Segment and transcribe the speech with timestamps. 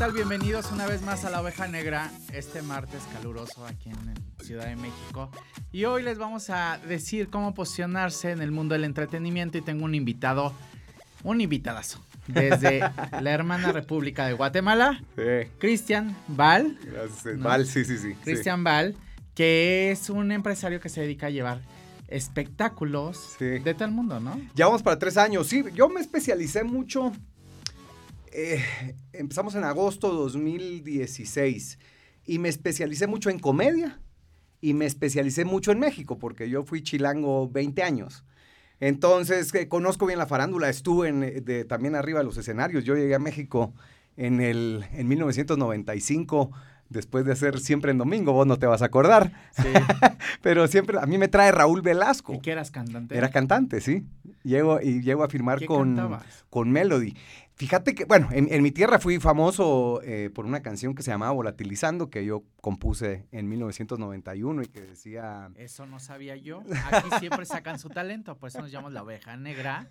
[0.00, 0.12] tal?
[0.12, 4.74] Bienvenidos una vez más a La Oveja Negra, este martes caluroso aquí en Ciudad de
[4.74, 5.30] México.
[5.72, 9.84] Y hoy les vamos a decir cómo posicionarse en el mundo del entretenimiento y tengo
[9.84, 10.54] un invitado,
[11.22, 12.80] un invitadazo, desde
[13.20, 16.78] la hermana República de Guatemala, Sí, Cristian Val.
[16.82, 17.36] gracias.
[17.36, 17.44] No.
[17.44, 18.12] Val, sí, sí, sí.
[18.12, 18.18] sí.
[18.24, 18.96] Cristian Val,
[19.34, 21.60] que es un empresario que se dedica a llevar
[22.08, 23.44] espectáculos Sí.
[23.44, 24.40] de todo el mundo, ¿no?
[24.54, 25.46] Ya vamos para tres años.
[25.46, 27.12] Sí, yo me especialicé mucho.
[28.32, 28.62] Eh,
[29.12, 31.78] empezamos en agosto 2016
[32.26, 34.00] y me especialicé mucho en comedia
[34.60, 38.24] y me especialicé mucho en México porque yo fui chilango 20 años.
[38.78, 42.84] Entonces, eh, conozco bien la farándula, estuve en, eh, de- también arriba de los escenarios.
[42.84, 43.74] Yo llegué a México
[44.16, 46.50] en, el, en 1995,
[46.88, 49.62] después de hacer siempre en domingo, vos no te vas a acordar, Sí.
[50.42, 52.34] pero siempre a mí me trae Raúl Velasco.
[52.34, 53.16] ¿Y que eras cantante?
[53.16, 54.04] Era cantante, sí.
[54.42, 56.44] Llego, y llego a firmar ¿Qué con, cantabas?
[56.48, 57.14] con Melody.
[57.60, 61.10] Fíjate que, bueno, en, en mi tierra fui famoso eh, por una canción que se
[61.10, 65.50] llamaba Volatilizando, que yo compuse en 1991 y que decía...
[65.56, 66.62] Eso no sabía yo.
[66.90, 69.86] Aquí siempre sacan su talento, por eso nos llamamos la oveja negra.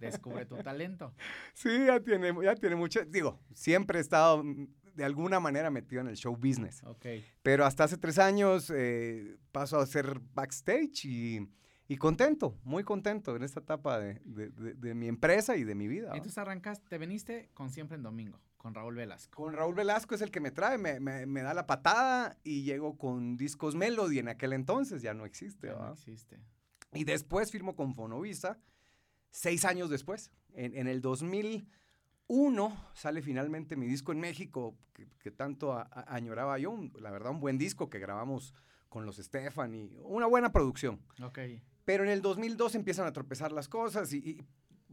[0.00, 1.14] Descubre tu talento.
[1.54, 3.02] Sí, ya tiene, ya tiene mucho...
[3.06, 6.82] Digo, siempre he estado mm, de alguna manera metido en el show business.
[6.84, 7.06] Ok.
[7.42, 11.48] Pero hasta hace tres años eh, paso a ser backstage y,
[11.86, 15.74] y contento, muy contento en esta etapa de, de- de- de mi empresa y de
[15.74, 16.08] mi vida.
[16.14, 19.42] Entonces arrancaste, te veniste con Siempre en Domingo, con Raúl Velasco.
[19.42, 22.62] Con Raúl Velasco es el que me trae, me, me- me da la patada y
[22.62, 25.66] llego con Discos Melody en aquel entonces, ya no existe.
[25.68, 26.38] Ya no existe.
[26.94, 28.58] Y después firmo con Fonovisa,
[29.30, 35.30] seis años después, en, en el 2001 sale finalmente mi disco en México, que, que
[35.30, 38.54] tanto a- a- añoraba yo, un- la verdad un buen disco que grabamos
[38.88, 41.00] con los Stephanie, una buena producción.
[41.22, 41.38] Ok.
[41.84, 44.46] Pero en el 2002 empiezan a tropezar las cosas y, y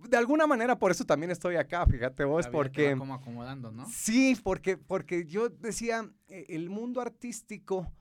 [0.09, 2.95] de alguna manera por eso también estoy acá, fíjate vos, porque...
[2.97, 3.87] como acomodando, ¿no?
[3.89, 7.91] Sí, porque, porque yo decía, eh, el mundo artístico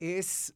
[0.00, 0.54] es,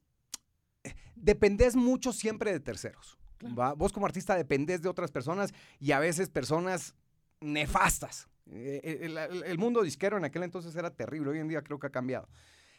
[1.14, 3.18] dependés mucho siempre de terceros.
[3.38, 3.54] Claro.
[3.56, 3.72] ¿va?
[3.74, 6.94] Vos como artista dependés de otras personas y a veces personas
[7.40, 8.28] nefastas.
[8.46, 11.62] Eh, eh, El, el- el mundo disquero en aquel entonces era terrible, hoy en día
[11.62, 12.28] creo que ha cambiado.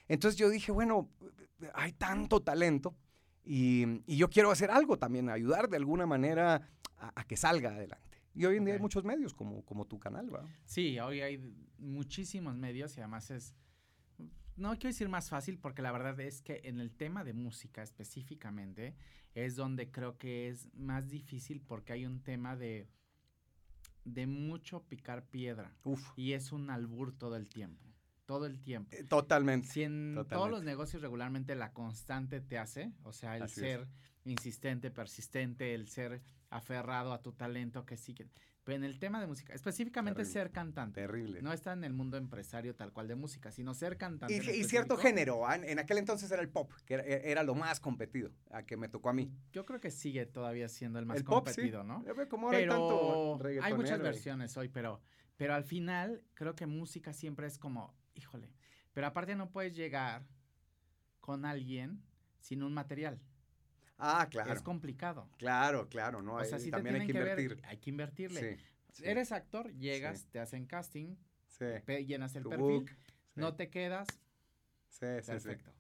[0.07, 1.09] Entonces yo dije, bueno,
[1.73, 2.96] hay tanto talento
[3.44, 7.72] y, y yo quiero hacer algo también, ayudar de alguna manera a, a que salga
[7.72, 8.18] adelante.
[8.36, 10.44] Y hoy en día hay muchos medios como, como tu canal, ¿va?
[10.66, 11.38] Sí, hoy hay
[11.78, 13.53] muchísimos medios y además es,
[14.56, 17.84] no quiero decir más fácil porque la verdad es que en el tema de música
[17.84, 18.96] específicamente
[19.36, 22.88] es donde creo que es más difícil porque hay un tema de,
[24.06, 26.12] de mucho picar piedra Uf.
[26.16, 27.93] y es un albur todo el tiempo,
[28.25, 28.89] todo el tiempo.
[28.95, 29.67] Eh, Totalmente.
[29.67, 33.67] Si en todos los negocios regularmente la constante te hace, o sea, el Así es.
[33.67, 33.88] ser
[34.25, 38.28] insistente, persistente, el ser aferrado a tu talento que sí que...
[38.63, 40.39] Pero en el tema de música, específicamente Terrible.
[40.39, 41.01] ser cantante.
[41.01, 41.41] Terrible.
[41.41, 44.34] No está en el mundo empresario tal cual de música, sino ser cantante.
[44.34, 45.57] y, cierto género, ¿ah?
[45.57, 48.88] en, aquel entonces era el pop, que era, era lo más competido, a que me
[48.88, 49.29] tocó a mí.
[49.51, 51.55] Yo creo que sigue todavía siendo el más el pop, sí.
[51.55, 52.05] competido, ¿no?
[52.29, 55.01] Cómo ahora hay tanto Pero hay muchas versiones hoy, pero,
[55.35, 58.51] pero al final creo que música siempre es como, híjole,
[58.94, 60.25] pero aparte no puedes llegar
[61.19, 62.03] con alguien
[62.40, 63.19] sin un material.
[63.97, 64.51] Ah, claro.
[64.51, 65.29] Es complicado.
[65.38, 66.35] Claro, claro, ¿no?
[66.35, 67.66] o sea, sí también hay que que, ver, invertir.
[67.66, 68.57] hay que invertirle.
[68.57, 71.16] Sí, sí, Eres actor, llegas, te hacen casting,
[72.06, 72.90] llenas el Tu perfil, book,
[73.35, 74.07] no te quedas.
[74.90, 75.72] sí, sí, sí, Perfecto.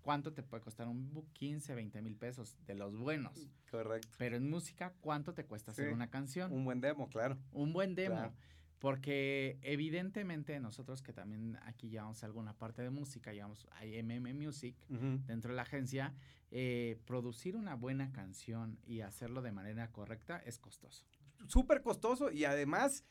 [0.00, 1.30] ¿Cuánto te puede costar un book?
[1.34, 3.50] 15, 20 mil pesos de los buenos.
[3.70, 4.08] correcto.
[4.16, 6.50] Pero en música, ¿cuánto te cuesta hacer una canción?
[6.52, 7.36] Un buen demo, claro.
[7.52, 8.16] Un buen demo.
[8.16, 8.34] Claro.
[8.78, 14.76] Porque evidentemente nosotros que también aquí llevamos alguna parte de música, llevamos a MM Music
[14.88, 15.20] Ujú.
[15.26, 16.14] dentro de la agencia,
[16.50, 21.04] eh, producir una buena canción y hacerlo de manera correcta es costoso.
[21.46, 23.04] Súper costoso y además,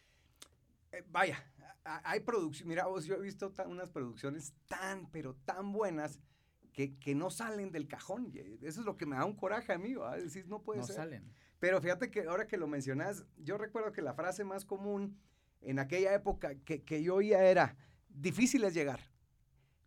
[0.91, 1.44] eh, vaya,
[1.83, 6.19] hay producción, mira, vos, yo he visto unas producciones tan, pero tan buenas
[6.72, 8.31] que, que no salen del cajón.
[8.33, 9.95] y Eso es lo que me da un coraje a mí,
[10.47, 10.95] no puede no ser.
[10.95, 11.33] salen.
[11.59, 15.18] Pero fíjate que ahora que lo mencionas, yo recuerdo que la frase más común
[15.62, 17.75] en aquella época que, que yo oía era,
[18.09, 19.00] difícil es llegar,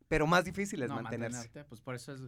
[0.08, 1.38] pero más difícil es no, mantenerse.
[1.38, 2.20] mantenerte, pues por eso es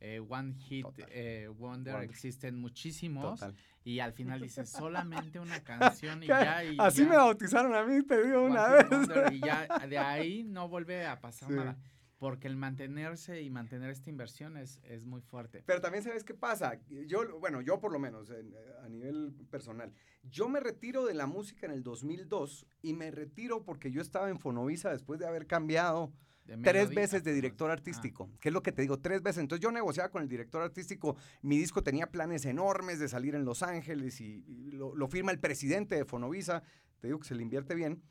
[0.00, 2.08] eh, One Hit eh, Wonder, Wonder.
[2.10, 3.54] existen muchísimos Total.
[3.82, 6.64] y al final dices solamente una canción y Que ya.
[6.64, 8.88] Y Así ya, me bautizaron a mí, te digo One una vez.
[8.90, 11.54] Wonder, y ya de ahí no vuelve a pasar Sí.
[11.54, 11.76] nada.
[12.18, 15.62] Porque el mantenerse y mantener esta inversión es, es muy fuerte.
[15.64, 16.80] Pero también sabes qué pasa.
[17.06, 19.92] Yo, bueno, yo por lo menos en- a nivel personal,
[20.24, 24.30] yo me retiro de la música en el 2002 y me retiro porque yo estaba
[24.30, 26.12] en Fonovisa después de haber cambiado
[26.44, 29.40] De tres veces de director ah, artístico, que es lo que te digo, tres veces.
[29.42, 33.44] Entonces yo negociaba con el director artístico, mi disco tenía planes enormes de salir en
[33.44, 36.64] Los Ángeles y, y lo, lo firma el presidente de Fonovisa,
[37.00, 38.02] te digo que se le invierte bien,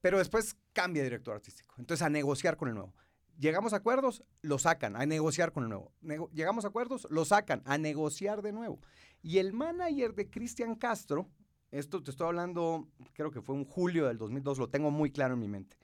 [0.00, 1.74] Pero después cambia director artístico.
[1.78, 2.94] Entonces, a negociar con el nuevo.
[3.40, 5.94] Llegamos a acuerdos, lo sacan, a negociar con el nuevo.
[6.34, 8.80] llegamos a acuerdos, lo sacan, a negociar de nuevo.
[9.22, 11.26] Y el manager de Cristian Castro,
[11.70, 15.34] esto te estoy hablando, creo que fue un julio del 2002, lo tengo muy claro
[15.34, 15.78] en mi mente.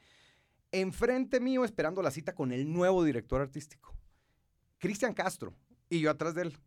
[0.71, 3.95] Enfrente mío, esperando la cita con el nuevo director artístico.
[4.77, 5.55] Cristian Castro,
[5.89, 6.59] y yo atrás de él.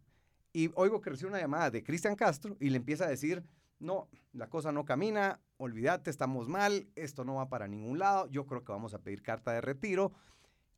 [0.54, 3.44] Y oigo que recibe una llamada de Cristian Castro y le empieza a decir,
[3.78, 8.48] no, la cosa no camina, olvídate, estamos mal, esto no va para ningún lado, yo
[8.48, 10.14] creo que vamos a pedir carta de retiro.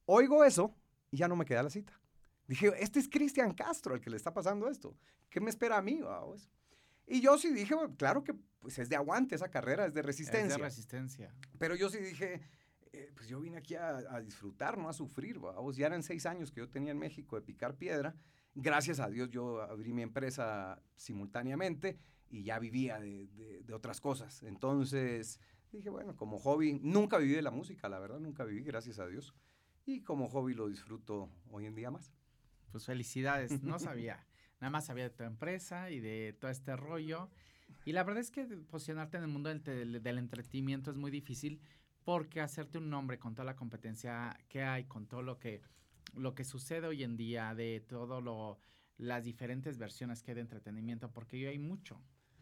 [0.05, 0.75] Oigo eso
[1.09, 1.99] y ya no me queda la cita.
[2.47, 4.97] Dije, este es Cristian Castro el que le está pasando esto.
[5.29, 6.01] ¿Qué me espera a mí?
[7.07, 10.47] Y yo sí dije, claro que pues es de aguante esa carrera, es de resistencia.
[10.47, 11.35] Es de resistencia.
[11.57, 12.41] Pero yo sí dije,
[12.93, 15.39] eh, pues yo vine aquí a, disfrutar, no a sufrir.
[15.39, 18.15] Vamos, ya eran seis años que yo tenía en México de picar piedra.
[18.53, 21.97] Gracias a Dios yo abrí mi empresa simultáneamente
[22.29, 23.27] y ya vivía de,
[23.63, 24.43] de, otras cosas.
[24.43, 25.39] Entonces
[25.71, 29.07] dije, bueno, como hobby, nunca viví de la música, la verdad, nunca viví, gracias a
[29.07, 29.33] Dios.
[29.85, 32.13] Y como hobby lo disfruto hoy en día más.
[32.71, 34.25] Pues felicidades, no sabía.
[34.59, 37.29] Nada más sabía de tu empresa y de todo este rollo.
[37.85, 41.61] Y la verdad es que posicionarte en el mundo del, del entretenimiento es muy difícil
[42.03, 45.61] porque hacerte un nombre con toda la competencia que hay, con todo lo que,
[46.15, 48.59] lo que sucede hoy en día, de todo lo,
[48.97, 52.01] las diferentes versiones que hay de entretenimiento, porque hoy hay mucho.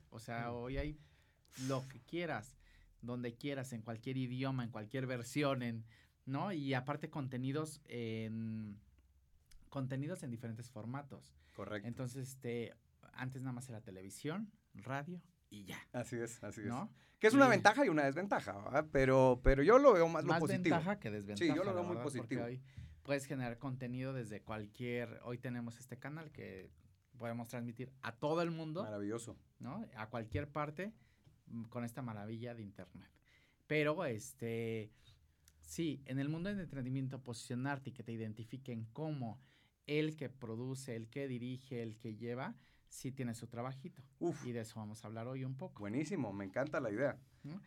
[0.09, 0.97] O sea, hoy hay
[1.67, 2.57] lo que quieras,
[3.01, 5.85] donde quieras, en cualquier idioma, en cualquier versión, en,
[6.29, 6.51] ¿no?
[6.53, 8.79] Y aparte contenidos en
[9.69, 11.33] contenidos en diferentes formatos.
[11.55, 11.87] Correcto.
[11.87, 12.73] Entonces, este,
[13.13, 15.77] antes nada más era televisión, radio y ya.
[15.93, 16.73] Así es, así es.
[17.19, 20.47] Que es una ventaja y una desventaja, Pero, pero yo lo veo más, más lo
[20.47, 20.75] positivo.
[20.75, 21.51] ventaja que desventaja.
[21.51, 22.43] Sí, yo lo veo muy positivo.
[22.43, 22.61] Hoy
[23.03, 25.19] puedes generar contenido desde cualquier.
[25.23, 26.71] Hoy tenemos este canal que
[27.17, 28.83] podemos transmitir a todo el mundo.
[28.83, 29.35] Maravilloso.
[29.59, 29.85] ¿No?
[29.97, 30.93] A cualquier parte
[31.47, 33.09] mm, con esta maravilla de internet.
[33.67, 34.89] Pero este
[35.69, 39.39] sí, en el mundo del entretenimiento posicionarte y que te identifiquen como
[39.85, 42.55] el que produce, el que dirige, el que lleva,
[42.87, 44.01] sí tiene su trabajito.
[44.17, 44.45] Uf.
[44.47, 45.79] Y de eso vamos a hablar hoy un poco.
[45.79, 47.19] Buenísimo, me encanta la idea.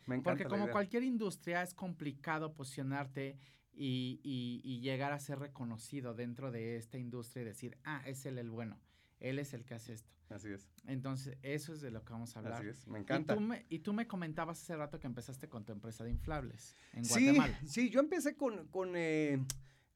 [0.06, 3.38] Me encanta Porque como cualquier industria es complicado posicionarte
[3.72, 8.37] y, y, llegar a ser reconocido dentro de esta industria y decir, ah, es él
[8.37, 8.78] el bueno,
[9.22, 10.12] él es el que hace esto.
[10.28, 10.69] Así es.
[10.86, 12.54] Entonces, eso es de lo que vamos a hablar.
[12.54, 13.34] Así es, me encanta.
[13.34, 16.10] Y tú me, y tú me comentabas hace rato que empezaste con tu empresa de
[16.10, 17.60] inflables en Guatemala.
[17.66, 18.66] Sí, yo empecé con...
[18.69, 19.38] con eh,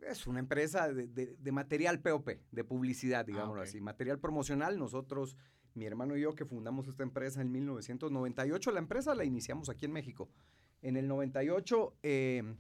[0.00, 4.78] es una empresa de, de, material POP, de publicidad, ah, digámoslo así, material promocional.
[4.78, 5.36] Nosotros,
[5.74, 9.86] mi hermano y yo, que fundamos esta empresa en 1998, la empresa la iniciamos aquí
[9.86, 10.28] en México.
[10.82, 12.56] En el 98, eh,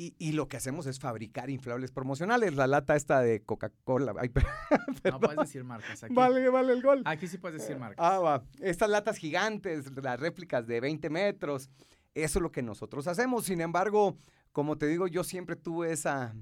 [0.00, 2.54] y, y, lo que hacemos es fabricar inflables promocionales.
[2.54, 4.14] La lata esta de Coca-Cola.
[5.04, 6.14] no puedes decir marcas aquí.
[6.14, 7.02] Vale, vale el gol.
[7.04, 7.98] Aquí sí puedes decir marcas.
[7.98, 8.42] Ah, va.
[8.60, 11.68] Estas latas gigantes, las réplicas de 20 metros.
[12.14, 13.44] Eso es lo que nosotros hacemos.
[13.44, 14.16] Sin embargo,
[14.52, 16.34] como te digo, yo siempre tuve esa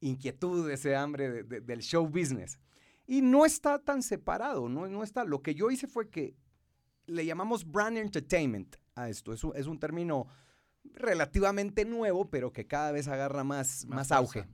[0.00, 2.58] inquietud, ese hambre del show business.
[3.06, 5.24] Y no está tan separado, no, no está.
[5.24, 6.34] Lo que yo hice fue que
[7.04, 9.34] le llamamos brand entertainment a esto.
[9.34, 10.28] Es un, es un término
[10.84, 14.46] relativamente nuevo, pero que cada vez agarra más, más, auge.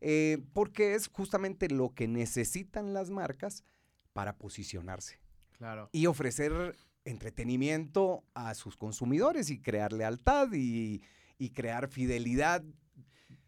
[0.00, 3.64] Eh, porque es justamente lo que necesitan las marcas
[4.12, 5.20] para posicionarse.
[5.52, 5.88] Claro.
[5.92, 11.02] Y ofrecer entretenimiento a sus consumidores y crear lealtad y,
[11.38, 12.62] y crear fidelidad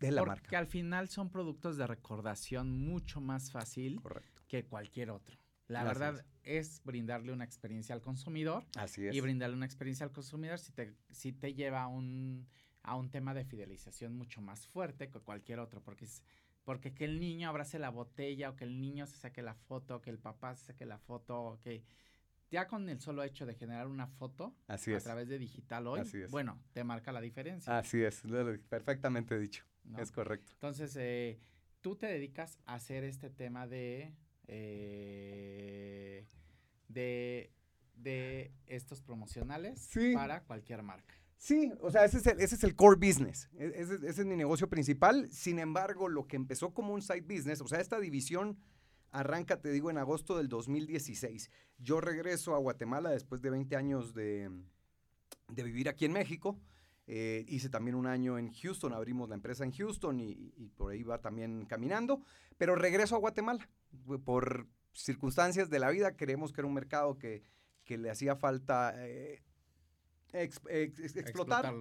[0.00, 4.00] de la Porque al final son productos de recordación mucho más fácil
[4.48, 5.39] que cualquier otro.
[5.70, 6.82] La verdad es.
[6.84, 8.64] brindarle una experiencia al consumidor.
[8.76, 9.14] Así es.
[9.14, 12.48] Y brindarle una experiencia al consumidor si te, si te lleva a un,
[12.82, 15.82] a un tema de fidelización mucho más fuerte que cualquier otro.
[15.82, 16.06] Porque,
[16.64, 20.00] porque que el niño abrace la botella o que el niño se saque la foto,
[20.00, 21.84] que el papá se saque la foto, que
[22.50, 26.60] ya con el solo hecho de generar una foto a través de digital hoy, bueno,
[26.72, 27.78] te marca la diferencia.
[27.78, 28.22] Así es,
[28.68, 29.64] perfectamente dicho.
[29.98, 30.52] Es correcto.
[30.54, 31.38] Entonces, eh,
[31.80, 34.14] tú te dedicas a hacer este tema de,
[34.52, 36.26] eh,
[36.88, 37.52] de,
[37.94, 41.14] de estos promocionales para cualquier marca.
[41.36, 44.26] Sí, o sea, ese es el, ese es el core business, e, ese, ese, es
[44.26, 45.30] mi negocio principal.
[45.30, 48.58] Sin embargo, lo que empezó como un side business, o sea, esta división
[49.12, 51.50] arranca, te digo, en agosto del 2016.
[51.78, 54.50] Yo regreso a Guatemala después de 20 años de,
[55.48, 56.60] de vivir aquí en México.
[57.12, 61.02] Eh, hice también un año en Houston, abrimos la empresa en Houston y, por ahí
[61.02, 62.22] va también caminando,
[62.56, 63.68] pero regreso a Guatemala.
[64.24, 67.42] Por circunstancias de la vida, creemos que era un mercado que,
[67.82, 69.42] que le hacía falta eh,
[70.32, 71.74] explotar.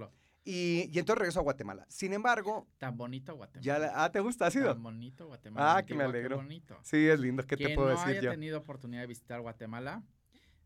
[0.43, 1.86] Y, entonces regreso a Guatemala.
[1.89, 2.67] Sin embargo.
[2.79, 3.63] Tan bonito Guatemala.
[3.63, 4.48] Ya, ah, ¿te gusta?
[4.48, 4.74] ¿Ha sido?
[4.74, 5.77] Tan bonito Guatemala.
[5.77, 6.38] Ah, que me alegro.
[6.38, 6.75] bonito.
[6.81, 7.45] Sí, es lindo.
[7.45, 8.13] ¿Qué te puedo decir yo?
[8.13, 10.01] No haya tenido oportunidad de visitar Guatemala,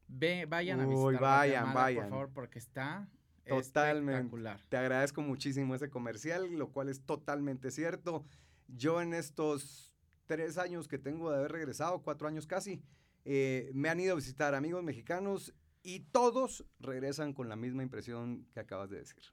[0.08, 2.03] ve, vayan a visitar vayan, Guatemala, vayan.
[2.03, 3.10] por favor, porque está
[3.46, 4.38] Totalmente.
[4.70, 8.26] Te agradezco muchísimo ese comercial, lo cual es totalmente cierto.
[8.68, 9.94] Yo en estos
[10.26, 12.82] tres años que tengo de haber regresado, cuatro años casi,
[13.26, 18.48] eh, me han ido a visitar amigos mexicanos y todos regresan con la misma impresión
[18.54, 19.24] que acabas de decir.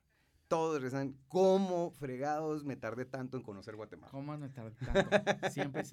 [0.49, 4.11] Todos regresan, ¿cómo fregados me tardé tanto en conocer Guatemala?
[4.11, 5.51] ¿Cómo me tardé tanto?
[5.51, 5.85] Siempre,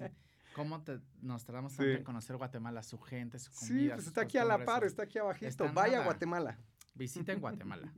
[0.54, 0.82] ¿Cómo
[1.22, 3.78] nos tardamos tanto en conocer Guatemala, su gente, su comida?
[3.78, 5.72] Sí, pues está aquí a la par, está aquí abajito.
[5.72, 6.58] Vaya a Guatemala.
[6.98, 7.92] Visiten Guatemala.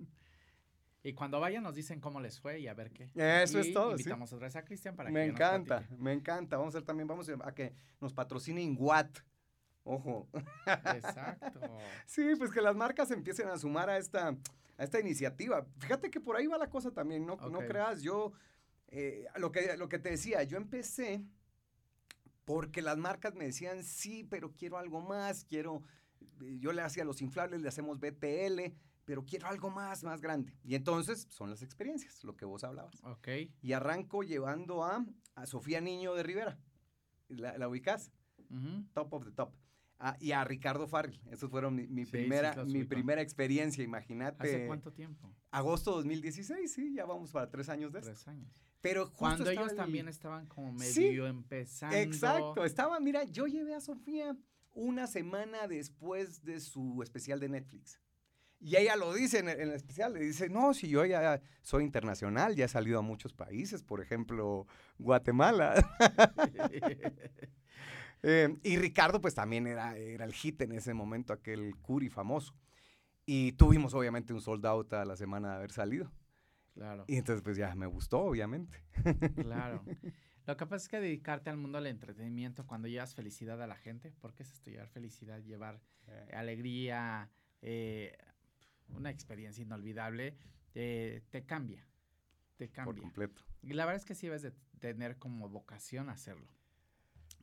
[1.02, 3.10] Y cuando vayan nos dicen cómo les fue y a ver qué.
[3.14, 3.92] Eso es todo.
[3.92, 6.58] Invitamos otra vez a Cristian para me que Me encanta, me encanta.
[6.58, 9.18] Vamos a hacer también, vamos a que nos patrocinen Guat.
[9.82, 10.28] Ojo.
[10.66, 11.60] Exacto.
[12.06, 14.36] sí, pues que las marcas empiecen a sumar a esta,
[14.76, 15.66] a esta iniciativa.
[15.78, 18.32] Fíjate que por ahí va la cosa también, no, no creas, yo,
[18.88, 21.24] eh, lo, que, lo que te decía, yo empecé
[22.44, 25.82] porque las marcas me decían, sí, pero quiero algo más, quiero,
[26.58, 28.74] yo le hacía los inflables, le hacemos BTL,
[29.10, 30.52] pero quiero algo más, más grande.
[30.62, 33.02] Y entonces son las experiencias, lo que vos hablabas.
[33.02, 33.26] Ok.
[33.60, 36.60] Y arranco llevando a, a Sofía Niño de Rivera.
[37.26, 38.12] ¿La, la ubicás?
[38.92, 39.52] Top of the top.
[39.98, 41.20] Ah, y a Ricardo Farrell.
[41.28, 44.44] Esos fueron mi, primera, mi primera experiencia, imagínate.
[44.44, 45.28] ¿Hace cuánto tiempo?
[45.50, 48.62] Agosto 2016, sí, ya vamos para tres años de Tres años.
[48.80, 51.96] Pero Cuando ellos también estaban como medio empezando.
[51.96, 54.36] Exacto, estaba, mira, yo llevé a Sofía
[54.72, 57.98] una semana después de su especial de Netflix.
[58.60, 62.54] Y ella lo dice en el, especial, le dice, no, si yo ya soy internacional,
[62.54, 64.66] ya he salido a muchos países, por ejemplo,
[64.98, 65.74] Guatemala.
[68.22, 72.54] Eh, y Ricardo, pues también era, era el hit en ese momento, aquel Curi famoso.
[73.24, 76.12] Y tuvimos obviamente un sold out a la semana de haber salido.
[76.74, 77.06] Claro.
[77.08, 78.84] Y entonces pues ya me gustó, obviamente.
[79.36, 79.82] Claro.
[80.46, 83.76] Lo que pasa es que dedicarte al mundo del entretenimiento cuando llevas felicidad a la
[83.76, 86.28] gente, porque es esto, llevar felicidad, llevar eh.
[86.34, 87.30] alegría,
[87.62, 88.16] eh,
[88.94, 90.36] una experiencia inolvidable,
[90.72, 91.86] te cambia,
[92.56, 92.94] te cambia.
[92.94, 93.42] Por completo.
[93.62, 96.48] Y la verdad es que sí debes de tener como vocación hacerlo.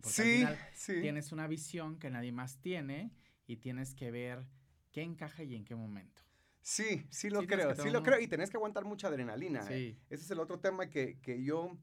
[0.01, 1.01] Porque sí, al final sí.
[1.01, 3.11] tienes una visión que nadie más tiene
[3.45, 4.47] y tienes que ver
[4.91, 6.21] qué encaja y en qué momento.
[6.61, 8.19] Sí, sí lo creo, sí lo creo.
[8.19, 9.65] Y tenés que aguantar mucha adrenalina.
[9.69, 9.97] ¿eh?
[10.09, 11.77] Ese es el otro tema que, que, yo,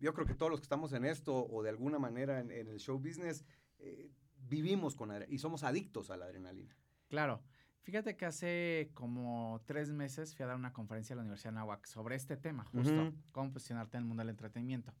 [0.00, 2.78] yo creo que todos los que estamos en esto o de alguna manera en, el
[2.78, 3.44] show business,
[3.80, 6.76] eh, vivimos con y somos adictos a la adrenalina.
[7.08, 7.42] Claro.
[7.84, 11.56] Fíjate que hace como tres meses fui a dar una conferencia a la Universidad de
[11.56, 14.94] Nahuac sobre este tema, justo, cómo posicionarte en el mundo del entretenimiento.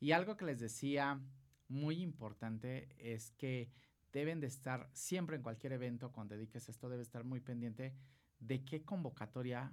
[0.00, 1.20] Y algo que les decía
[1.68, 3.70] muy importante es que
[4.12, 7.94] deben de estar siempre en cualquier evento, cuando dediques esto, debe estar muy pendiente
[8.40, 9.70] de qué convocatoria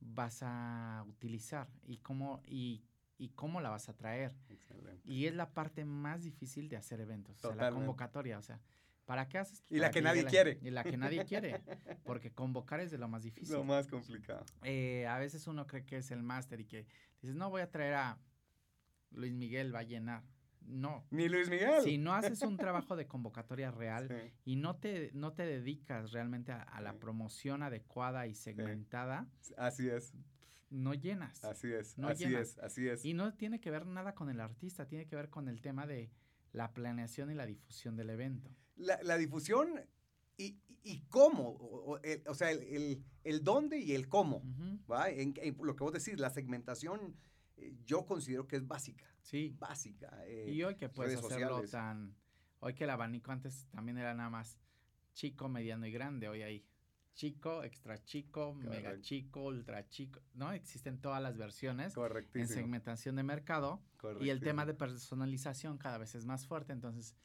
[0.00, 2.86] vas a utilizar y cómo, y,
[3.18, 4.34] y cómo la vas a traer.
[4.48, 5.02] Excelente.
[5.04, 8.62] Y es la parte más difícil de hacer eventos, o sea, la convocatoria, o sea,
[9.08, 9.64] ¿Para qué haces?
[9.70, 10.58] Y la que, nadie quiere.
[10.60, 11.62] Y la que nadie quiere,
[12.04, 13.54] porque convocar es de lo más difícil.
[13.54, 14.44] Lo más complicado.
[14.64, 16.84] Eh, a veces uno cree que es el máster y que
[17.22, 18.18] dices, no, voy a traer a
[19.12, 20.24] Luis Miguel, va a llenar.
[20.60, 21.06] No.
[21.10, 21.80] Ni Luis Miguel.
[21.84, 26.52] Si no haces un trabajo de convocatoria real y no te, no te dedicas realmente
[26.52, 29.26] a, la promoción adecuada y segmentada.
[29.56, 30.12] Así es.
[30.68, 31.42] No llenas.
[31.46, 33.06] Así es, así es, así es.
[33.06, 35.86] Y no tiene que ver nada con el artista, tiene que ver con el tema
[35.86, 36.10] de
[36.52, 39.80] la planeación y la difusión del evento la, difusión
[40.36, 44.42] y, y, cómo, o, sea, el, el, dónde y el cómo,
[44.90, 45.10] ¿va?
[45.10, 47.16] En, lo que vos decís, la segmentación
[47.56, 49.04] eh, yo considero que es básica.
[49.22, 49.54] Sí.
[49.58, 50.22] Básica.
[50.26, 52.14] Eh, y hoy que puedes hacerlo tan,
[52.60, 54.58] hoy que el abanico antes también era nada más
[55.12, 56.64] chico, mediano y grande, hoy hay
[57.18, 60.52] chico, extra chico, mega chico, ultra chico, ¿no?
[60.52, 61.92] Existen todas las versiones
[62.34, 63.82] en segmentación de mercado
[64.20, 67.16] y el tema de personalización cada vez es más fuerte, entonces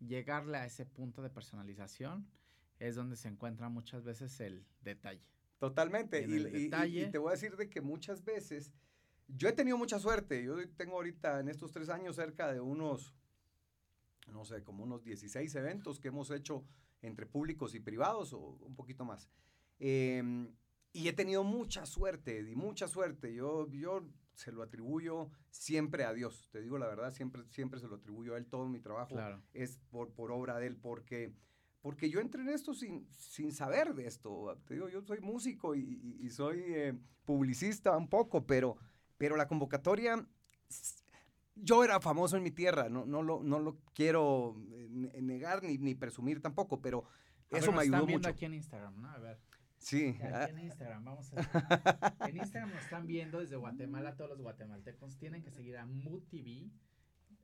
[0.00, 2.26] llegarle a ese punto de personalización
[2.78, 5.22] es donde se encuentra muchas veces el detalle.
[5.58, 6.26] Totalmente.
[6.28, 6.68] Y,
[7.10, 8.74] te voy a decir de que muchas veces,
[9.28, 10.44] yo he tenido mucha suerte.
[10.44, 13.14] Yo tengo ahorita en estos tres años cerca de unos,
[14.30, 16.64] no sé, como unos 16 eventos que hemos hecho
[17.02, 19.30] entre públicos y privados o un poquito más.
[19.78, 20.54] Em,
[20.92, 23.34] y he tenido mucha suerte, y mucha suerte.
[23.34, 26.48] Yo, yo se lo atribuyo siempre a Dios.
[26.52, 28.46] Te digo la verdad, siempre, siempre se lo atribuyo a Él.
[28.46, 29.16] Todo mi trabajo
[29.54, 31.32] es por, por obra de Él, porque,
[31.80, 34.60] porque yo entré en esto sin, sin saber de esto.
[34.66, 38.76] Te digo, yo soy músico y, soy eh, publicista un poco, pero,
[39.16, 40.24] pero la convocatoria,
[41.54, 45.78] yo era famoso en mi tierra, no, no, lo, no lo quiero eh, negar ni,
[45.78, 47.04] ni presumir tampoco, pero
[47.48, 48.28] eso me ayudó mucho.
[48.28, 49.08] aquí en Instagram, ¿no?
[49.08, 49.38] A ver.
[49.86, 50.18] Sí.
[50.20, 51.36] Aquí en Instagram, vamos a
[52.28, 56.72] En Instagram nos están viendo desde Guatemala, todos los guatemaltecos tienen que seguir a MUTV,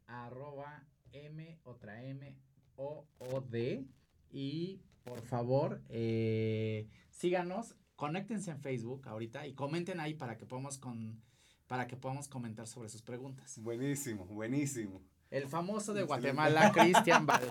[0.08, 2.36] arroba M, otra M,
[2.74, 3.86] O, O, D.
[4.32, 10.78] Y por favor, eh, síganos, conéctense en Facebook ahorita y comenten ahí para que podamos
[10.78, 11.22] con
[11.68, 13.56] para que podamos comentar sobre sus preguntas.
[13.60, 15.00] Buenísimo, buenísimo.
[15.32, 17.48] El famoso de Guatemala, Cristian Val.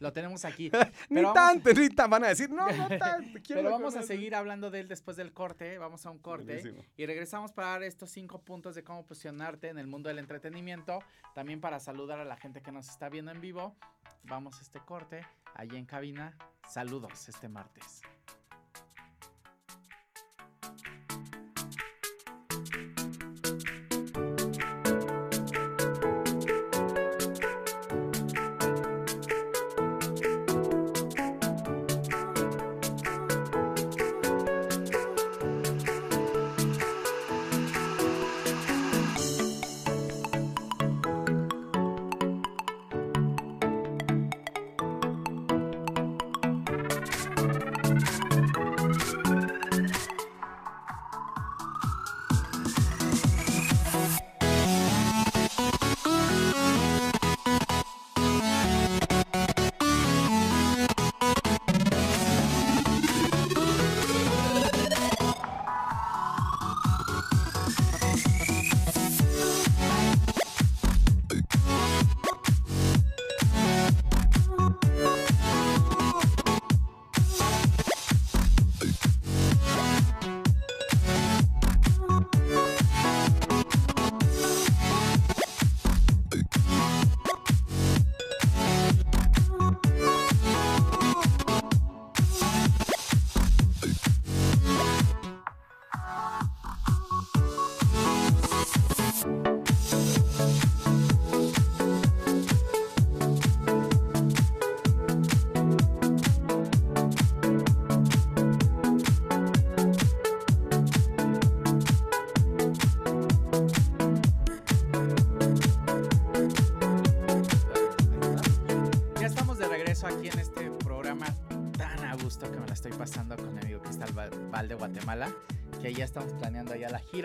[0.00, 0.70] Lo tenemos aquí.
[1.10, 2.08] ni tanto, ni tanto.
[2.08, 3.38] Van a decir, no, no tanto.
[3.48, 5.76] Pero vamos a seguir hablando de él después del corte.
[5.76, 6.86] Vamos a un corte.
[6.96, 11.00] Y regresamos para dar estos cinco puntos de cómo posicionarte en el mundo del entretenimiento.
[11.34, 13.76] También para saludar a la gente que nos está viendo en vivo.
[14.24, 15.26] Vamos a este corte.
[15.54, 16.34] Allí en cabina.
[16.66, 18.02] Saludos este martes.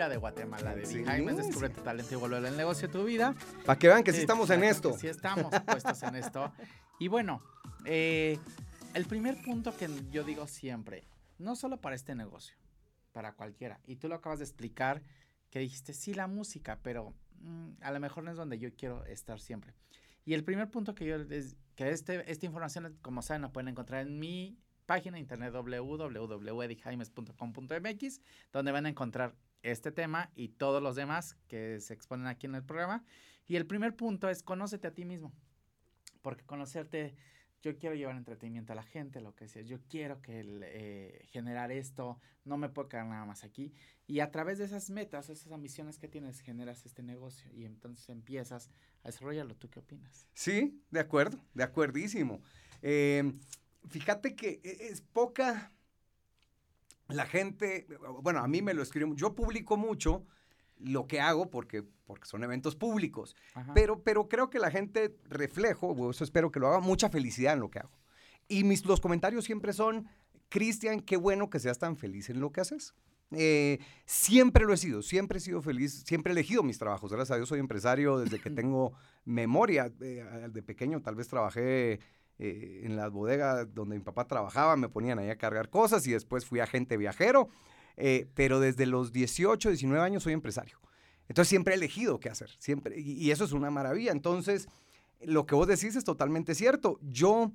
[0.08, 3.34] De Guatemala, de sí, Jaime, descubre tu talento y vuelve al negocio de tu vida.
[3.64, 4.96] Para que vean que sí estamos en esto.
[4.98, 6.52] Sí estamos puestos en esto.
[6.98, 7.42] Y bueno,
[7.84, 8.38] eh,
[8.94, 11.04] el primer punto que yo digo siempre,
[11.38, 12.56] no solo para este negocio,
[13.12, 15.02] para cualquiera, y tú lo acabas de explicar,
[15.50, 19.04] que dijiste, sí, la música, pero mm, a lo mejor no es donde yo quiero
[19.06, 19.74] estar siempre.
[20.24, 23.68] Y el primer punto que yo, es, que este, esta información, como saben, la pueden
[23.68, 28.20] encontrar en mi página internet www.edijaimes.com.mx,
[28.52, 32.54] donde van a encontrar este tema y todos los demás que se exponen aquí en
[32.54, 33.04] el programa.
[33.46, 35.32] Y el primer punto es conócete a ti mismo.
[36.22, 37.14] Porque conocerte,
[37.62, 41.72] yo quiero llevar entretenimiento a la gente, lo que sea, yo quiero que eh, generar
[41.72, 43.72] esto, no me puedo quedar nada más aquí.
[44.06, 48.08] Y a través de esas metas, esas ambiciones que tienes, generas este negocio y entonces
[48.08, 48.70] empiezas
[49.02, 49.54] a desarrollarlo.
[49.56, 50.28] ¿Tú qué opinas?
[50.34, 52.40] Sí, de acuerdo, de acuerdísimo.
[52.82, 53.32] Eh,
[53.88, 55.72] fíjate que e, es poca
[57.08, 57.86] la gente,
[58.22, 60.24] bueno, a mí me lo escriben, yo publico mucho
[60.78, 63.36] lo que hago porque, porque son eventos públicos,
[63.74, 67.54] pero, pero creo que la gente reflejo, o eso espero que lo haga, mucha felicidad
[67.54, 67.98] en lo que hago.
[68.48, 70.06] Y mis, los comentarios siempre son,
[70.48, 72.94] Cristian, qué bueno que seas tan feliz en lo que haces.
[73.30, 77.10] Eh, siempre lo he sido, siempre he sido feliz, siempre he elegido mis trabajos.
[77.12, 78.92] Gracias a Dios soy empresario desde que tengo
[79.24, 79.92] memoria.
[80.00, 82.00] Eh, de pequeño tal vez trabajé
[82.46, 86.12] eh, en las bodegas donde mi papá trabajaba, me ponían ahí a cargar cosas y
[86.12, 87.48] después fui agente viajero,
[87.96, 90.78] eh, pero desde los 18, 19 años soy empresario.
[91.26, 94.12] Entonces siempre he elegido qué hacer, siempre, y, eso es una maravilla.
[94.12, 94.68] Entonces,
[95.22, 96.98] lo que vos decís es totalmente cierto.
[97.00, 97.50] Yo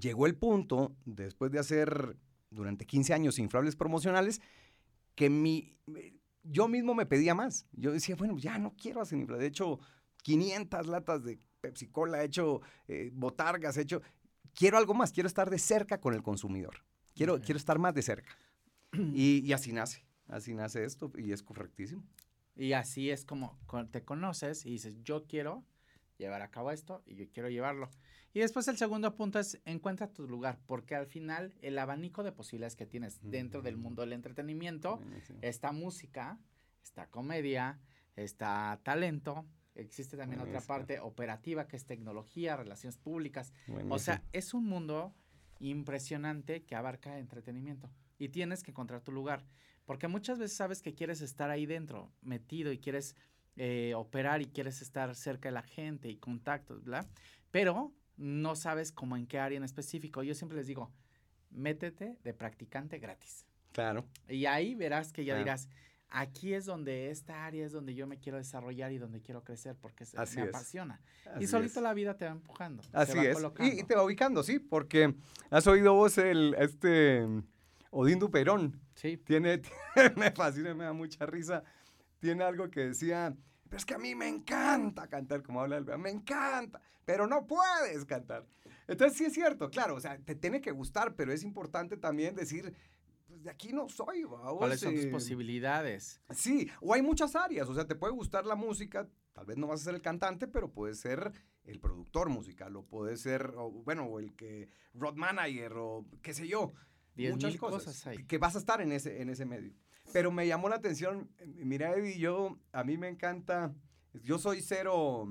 [0.00, 2.16] llegó el punto, después de hacer
[2.48, 4.40] durante 15 años inflables promocionales,
[5.14, 5.76] que mi,
[6.44, 7.66] yo mismo me pedía más.
[7.72, 9.42] Yo decía, bueno, ya no quiero hacer inflables.
[9.42, 9.80] De hecho,
[10.22, 14.02] 500 latas de Pepsi Cola, he hecho eh, botargas, he hecho...
[14.54, 16.84] Quiero algo más, quiero estar de cerca con el consumidor.
[17.14, 18.36] Quiero, quiero estar más de cerca.
[19.14, 22.04] Y, así nace, así nace esto y es correctísimo.
[22.54, 23.58] Y así es como
[23.90, 25.64] te conoces y dices, yo quiero
[26.18, 27.88] llevar a cabo esto y yo quiero llevarlo.
[28.34, 32.32] Y después el segundo punto es encuentra tu lugar, porque al final el abanico de
[32.32, 35.00] posibilidades que tienes dentro del mundo del entretenimiento
[35.40, 36.38] está música,
[36.82, 37.80] está comedia,
[38.16, 43.52] está talento, Existe también otra parte operativa que es tecnología, relaciones públicas.
[43.88, 45.14] O sea, es un mundo
[45.60, 49.44] impresionante que abarca entretenimiento y tienes que encontrar tu lugar.
[49.86, 53.16] Porque muchas veces sabes que quieres estar ahí dentro, metido y quieres
[53.56, 57.06] eh, operar y quieres estar cerca de la gente y contactos, ¿verdad?
[57.50, 60.22] Pero no sabes cómo en qué área en específico.
[60.22, 60.92] Yo siempre les digo,
[61.50, 63.46] métete de practicante gratis.
[63.72, 64.04] Claro.
[64.28, 65.44] Y ahí verás que ya Claro.
[65.44, 65.68] dirás,
[66.12, 69.76] aquí es donde esta área es donde yo me quiero desarrollar y donde quiero crecer
[69.80, 70.48] porque se- Así me es.
[70.50, 71.00] apasiona.
[71.34, 71.82] Así y solito es.
[71.82, 72.82] la vida te va empujando.
[72.92, 73.38] Así va es.
[73.60, 75.14] Y, y te va ubicando, sí, porque
[75.50, 77.26] has oído vos el, este,
[77.90, 78.80] Odín Duperón.
[78.94, 79.62] Sí, Tiene,
[80.16, 81.62] me fascina, me da mucha risa.
[82.20, 83.34] Tiene algo que decía,
[83.68, 87.46] pero es que a mí me encanta cantar, como habla el me encanta, pero no
[87.46, 88.46] puedes cantar.
[88.86, 92.34] Entonces sí es cierto, claro, o sea, te tiene que gustar, pero es importante también
[92.34, 92.74] decir,
[93.42, 94.54] de aquí no soy, ¿va?
[94.56, 96.20] ¿cuáles son tus Eh, posibilidades?
[96.30, 99.66] Sí, o hay muchas áreas, o sea, te puede gustar la música, tal vez no
[99.66, 101.32] vas a ser el cantante, pero puedes ser
[101.64, 106.34] el productor musical, o puedes ser, o, bueno, o el que, road manager, o qué
[106.34, 106.72] sé yo.
[107.14, 108.24] Diez muchas mil cosas hay.
[108.26, 109.74] Que vas a estar en ese, en ese medio.
[110.12, 113.74] Pero me llamó la atención, eh, mira Eddie, yo, a mí me encanta,
[114.14, 115.28] yo soy cero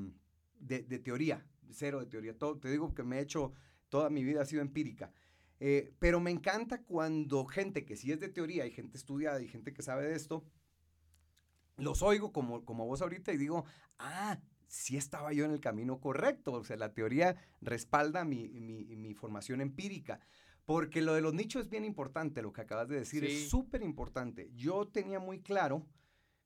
[0.60, 3.52] de, de teoría, cero de teoría, todo, te digo que me he hecho,
[3.89, 5.12] toda mi vida ha sido empírica.
[5.63, 9.47] Eh, pero me encanta cuando gente que sí es de teoría, y gente estudiada y
[9.47, 10.43] gente que sabe de esto,
[11.78, 13.65] los oigo como, como vos ahorita y digo,
[14.00, 16.54] ah, sí estaba yo en el camino correcto.
[16.54, 20.19] O sea, la teoría respalda mi, mi, mi formación empírica.
[20.65, 23.32] Porque lo de los nichos es bien importante, lo que acabas de decir, Sí.
[23.43, 24.50] es súper importante.
[24.56, 25.86] Yo tenía muy claro,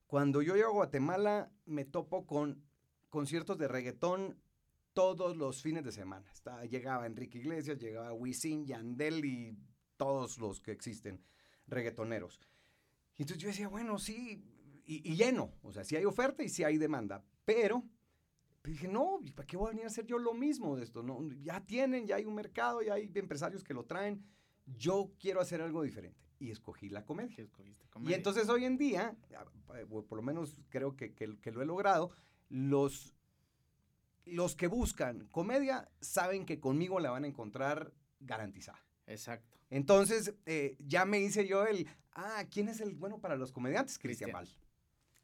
[0.08, 2.64] cuando yo llego a Guatemala, me topo con
[3.10, 4.38] conciertos de reggaetón
[4.96, 6.26] todos los fines de semana.
[6.32, 9.56] Está- llegaba Enrique Iglesias, llegaba Wisin, Yandel y
[9.98, 11.22] todos los que existen,
[11.68, 12.40] reggaetoneros.
[13.18, 14.44] Y entonces yo decía, bueno, sí,
[14.86, 17.84] y, y lleno, o sea, sí hay oferta y sí hay demanda, pero
[18.62, 20.84] pues dije, no, ¿y ¿para qué voy a venir a hacer yo lo mismo de
[20.84, 21.04] esto?
[21.04, 24.24] No, ya tienen, ya hay un mercado, ya hay empresarios que lo traen,
[24.66, 26.20] yo quiero hacer algo diferente.
[26.40, 27.36] Y escogí la comedia.
[27.36, 27.86] ¿Qué escogiste?
[27.86, 28.18] Y Comedia.
[28.18, 29.16] entonces hoy en día,
[30.10, 32.12] por lo menos creo que, que- que lo he logrado,
[32.50, 33.14] los,
[34.26, 38.80] los que buscan comedia saben que conmigo la van a encontrar garantizada.
[39.08, 39.58] Exacto.
[39.70, 44.00] Entonces, eh, ya me hice yo el, ah, ¿quién es el bueno para los comediantes?
[44.00, 44.32] Cristian.
[44.32, 44.48] Val.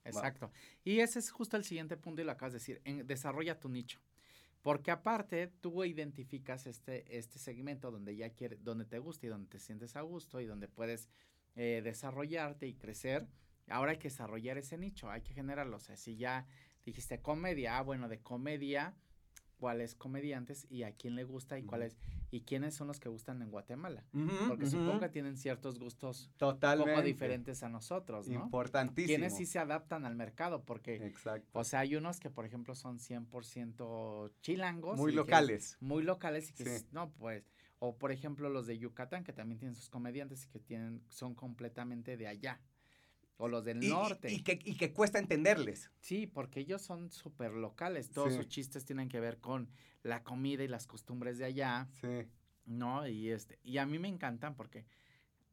[0.03, 0.51] Exacto.
[0.83, 3.69] Y ese es justo el siguiente punto y lo acabas de decir, en- desarrolla tu
[3.69, 3.99] nicho.
[4.61, 9.47] Porque aparte tú identificas este, este segmento donde ya quiere, donde te gusta y donde
[9.49, 11.09] te sientes a gusto y donde puedes
[11.55, 13.27] eh, desarrollarte y crecer.
[13.67, 15.77] Ahora hay que desarrollar ese nicho, hay que generarlo.
[15.77, 16.45] O sea, si ya
[16.85, 18.95] dijiste comedia, ah, bueno, de comedia,
[19.57, 21.95] cuáles comediantes y a quién le gusta y cuáles
[22.31, 24.05] y quiénes son los que gustan en Guatemala.
[24.47, 26.93] Porque supongo que tienen ciertos gustos un Totalmente.
[26.93, 28.45] poco diferentes a nosotros, ¿no?
[28.45, 29.07] Importantísimo.
[29.07, 31.59] Quienes sí se adaptan al mercado, porque, Exacto.
[31.59, 34.97] o sea, hay unos que, por ejemplo, son 100% chilangos.
[34.97, 35.77] Muy que- locales.
[35.79, 36.85] muy locales y que, Sí.
[36.91, 37.43] no, pues,
[37.79, 41.35] o por ejemplo los de Yucatán, que también tienen sus comediantes y que tienen, son
[41.35, 42.61] completamente de allá.
[43.37, 44.31] O los del Y- norte.
[44.31, 45.89] Y, que, y que cuesta entenderles.
[45.99, 48.11] Sí, porque ellos son súper locales.
[48.11, 48.37] Todos Sí.
[48.37, 49.69] sus chistes tienen que ver con
[50.03, 52.27] la comida y las costumbres de allá, Sí.
[52.65, 53.07] ¿no?
[53.07, 54.85] Y este, y a mí me encantan porque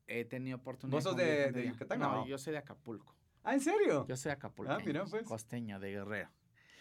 [0.06, 0.96] he tenido oportunidad.
[0.96, 1.68] ¿Vos sos de- de.
[1.68, 2.26] Yucatán, No, no?
[2.26, 3.14] yo soy de Acapulco.
[3.44, 4.06] Ah, ¿en serio?
[4.06, 4.78] Yo soy acapulqueño.
[4.78, 5.24] Ah, mira, pues.
[5.26, 6.28] Costeño de Guerrero.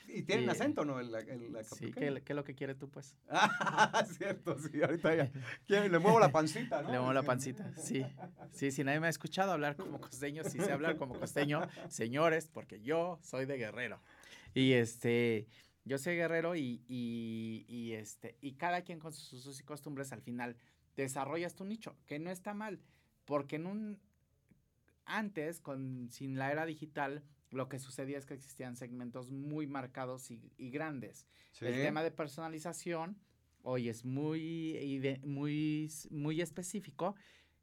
[0.07, 0.99] Y tienen y- acento, ¿no?
[0.99, 2.15] El, el, Sí, acapulqueño.
[2.15, 3.15] ¿qué, qué es lo que quieres tú, pues?
[3.29, 5.31] Ah, cierto, sí, ahorita ya.
[5.67, 6.89] Le muevo la pancita, ¿no?
[6.91, 8.05] Le muevo la pancita, sí.
[8.51, 12.47] Sí, si nadie me ha escuchado hablar como costeño, sí sé hablar como costeño, señores,
[12.47, 14.01] porque yo soy de Guerrero.
[14.53, 15.47] Y este,
[15.85, 20.11] yo soy guerrero y, y, y este, y cada quien con sus usos y costumbres
[20.13, 20.55] al final
[20.95, 22.79] desarrollas tu nicho, que no está mal,
[23.25, 23.99] porque en un,
[25.05, 30.31] antes, con, sin la era digital, lo que sucedía es que existían segmentos muy marcados
[30.31, 31.25] y, y grandes.
[31.51, 31.65] Sí.
[31.65, 33.17] El tema de personalización,
[33.63, 37.15] hoy es muy, muy, muy específico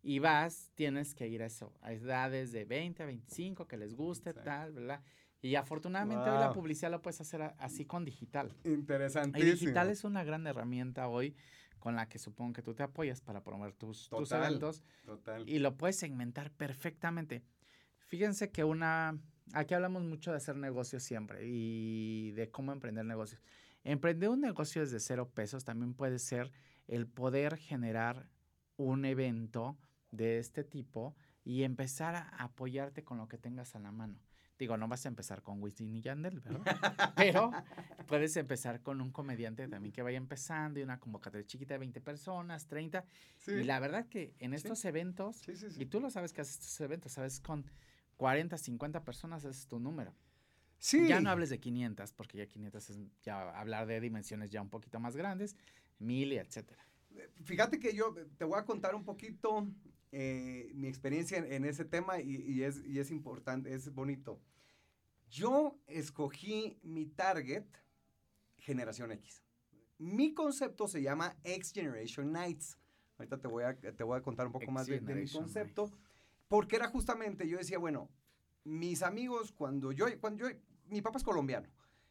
[0.02, 3.94] y vas, tienes que ir a eso, a edades de 20 a 25 que les
[3.94, 4.50] guste, Exacto.
[4.50, 5.02] tal, ¿verdad?
[5.40, 6.54] Y afortunadamente hoy la Wow.
[6.54, 8.56] publicidad lo puedes hacer así con digital.
[8.64, 9.50] Y Interesantísimo.
[9.52, 11.36] digital es una gran herramienta hoy
[11.78, 14.44] con la que supongo que tú te apoyas para promover tus, tus Total.
[14.46, 15.46] eventos Total.
[15.46, 17.42] y lo puedes segmentar perfectamente.
[18.06, 19.18] Fíjense que una,
[19.52, 23.40] aquí hablamos mucho de hacer negocios siempre y de cómo emprender negocios.
[23.82, 26.50] Emprender un negocio desde cero pesos también puede ser
[26.88, 28.28] el poder generar
[28.76, 29.76] un evento
[30.10, 34.18] de este tipo y empezar a apoyarte con lo que tengas a la mano.
[34.58, 36.62] Digo, no vas a empezar con Wisin y Yandel, ¿verdad?
[37.16, 37.50] Pero
[38.06, 42.00] puedes empezar con un comediante también que vaya empezando y una convocatoria chiquita de 20
[42.00, 43.04] personas, 30.
[43.36, 43.50] Sí.
[43.50, 45.82] Y la verdad que en estos eventos, sí, sí, sí.
[45.82, 47.64] y tú lo sabes que haces estos eventos, sabes, con
[48.16, 50.14] 40, 50 personas es tu número.
[50.78, 51.08] Sí.
[51.08, 54.70] Ya no hables de 500, porque ya 500 es ya hablar de dimensiones ya un
[54.70, 55.56] poquito más grandes,
[55.98, 56.86] mil y etcétera.
[57.44, 59.66] Fíjate que yo te voy a contar un poquito
[60.12, 64.40] eh, mi experiencia en, en ese tema y, y es, y es importante, es bonito.
[65.30, 67.64] Yo escogí mi target
[68.58, 69.42] generación X.
[69.98, 72.78] Mi concepto se llama X Generation Nights.
[73.18, 75.28] Ahorita te voy a, te voy a contar un poco X más de, de mi
[75.28, 75.90] concepto.
[76.48, 78.10] Porque era justamente, yo decía, bueno,
[78.64, 81.68] mis amigos, cuando yo, cuando yo, mi papá es colombiano.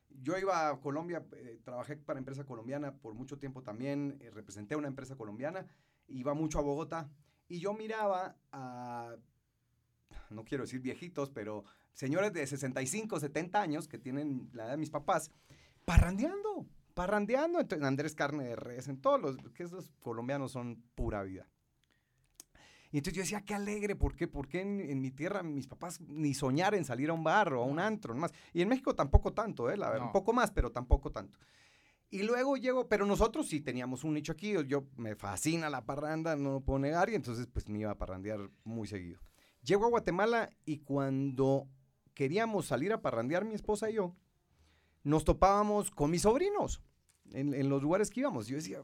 [0.10, 4.76] Yo iba a Colombia, eh, trabajé para empresa colombiana por mucho tiempo también, eh, representé
[4.76, 5.65] una empresa colombiana,
[6.08, 7.10] iba mucho a Bogotá
[7.48, 9.15] y yo miraba a,
[10.30, 14.78] no quiero decir viejitos, pero señores de 65, 70 años que tienen la edad de
[14.78, 15.32] mis papás,
[15.86, 21.24] parrandeando, parrandeando, en Andrés Carne de Res, en todos los, que esos colombianos son pura
[21.24, 21.48] vida.
[22.93, 24.27] Y entonces yo decía, qué alegre, ¿por qué?
[24.27, 27.65] Porque en, mi tierra mis papás ni soñar en salir a un bar o a
[27.65, 28.32] un antro, más.
[28.53, 29.77] Y en México tampoco tanto, ¿eh?
[29.77, 31.39] La, Un poco más, pero tampoco tanto.
[32.12, 36.36] Y luego llego, pero nosotros sí teníamos un nicho aquí, yo me fascina la parranda,
[36.36, 39.19] no lo puedo negar, y entonces pues me iba a parrandear muy seguido.
[39.63, 41.67] Llego a Guatemala y cuando
[42.13, 44.15] queríamos salir a parrandear mi esposa y yo,
[45.01, 46.84] nos topábamos con mis sobrinos
[47.32, 48.45] en, en los lugares que íbamos.
[48.45, 48.84] Yo decía,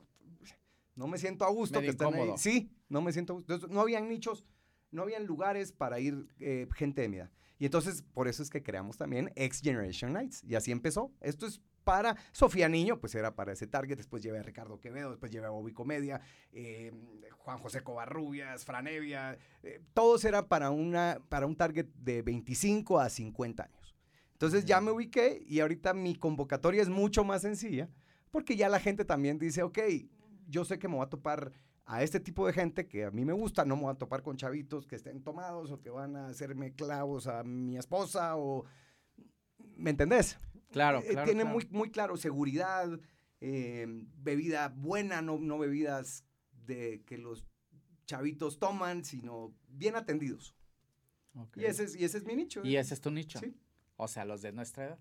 [1.00, 2.34] no me siento a gusto que estén ahí.
[2.36, 3.68] Sí, no me siento a gusto.
[3.70, 4.44] no habían nichos,
[4.92, 7.32] no habían lugares para ir eh, gente de mi edad.
[7.58, 10.44] Y entonces, por eso es que creamos también X Generation Nights.
[10.44, 11.14] Y así empezó.
[11.22, 13.96] Esto es para Sofía Niño, pues era para ese target.
[13.96, 16.20] Después llevé a Ricardo Quevedo, después llevé a Bobby Comedia,
[16.52, 16.92] eh,
[17.38, 19.38] Juan José Covarrubias, Franevia.
[19.64, 23.96] Eh, todos era para, una, para un target de 25 a 50 años.
[24.34, 27.90] Entonces ya me ubiqué y ahorita mi convocatoria es mucho más sencilla
[28.32, 29.80] porque ya la gente también dice, ok,
[30.50, 31.52] yo sé que me voy a topar
[31.86, 34.22] a este tipo de gente que a mí me gusta, no me voy a topar
[34.22, 38.66] con chavitos que estén tomados o que van a hacerme clavos a mi esposa o...
[39.76, 40.38] ¿Me entendés?
[40.72, 41.26] Claro, eh, claro.
[41.26, 43.00] Tiene Muy, muy claro seguridad,
[43.42, 47.46] eh, bebida buena, no, no bebidas de que los
[48.06, 50.56] chavitos toman, sino bien atendidos.
[51.56, 52.62] Y, ese es, y ese es mi nicho.
[52.64, 53.40] Y ese es tu nicho.
[53.40, 53.56] Sí.
[53.98, 55.00] O sea, los de nuestra edad.